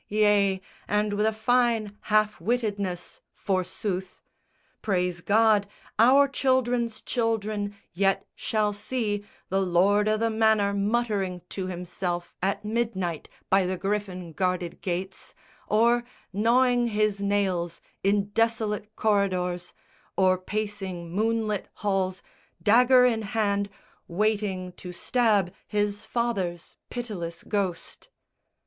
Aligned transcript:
Yea, 0.07 0.59
And 0.87 1.13
with 1.13 1.27
a 1.27 1.31
fine 1.31 1.95
half 2.05 2.39
wittedness, 2.41 3.21
forsooth. 3.35 4.23
Praise 4.81 5.21
God, 5.21 5.67
our 5.99 6.27
children's 6.27 7.03
children 7.03 7.75
yet 7.93 8.25
shall 8.33 8.73
see 8.73 9.23
The 9.49 9.61
lord 9.61 10.07
o' 10.09 10.17
the 10.17 10.31
manor 10.31 10.73
muttering 10.73 11.43
to 11.49 11.67
himself 11.67 12.33
At 12.41 12.65
midnight 12.65 13.29
by 13.51 13.67
the 13.67 13.77
gryphon 13.77 14.33
guarded 14.33 14.81
gates, 14.81 15.35
Or 15.67 16.03
gnawing 16.33 16.87
his 16.87 17.21
nails 17.21 17.79
in 18.03 18.29
desolate 18.29 18.95
corridors, 18.95 19.71
Or 20.17 20.35
pacing 20.39 21.11
moonlit 21.11 21.67
halls, 21.75 22.23
dagger 22.59 23.05
in 23.05 23.21
hand, 23.21 23.69
Waiting 24.07 24.71
to 24.77 24.93
stab 24.93 25.53
his 25.67 26.05
father's 26.05 26.75
pitiless 26.89 27.43
ghost." 27.43 28.09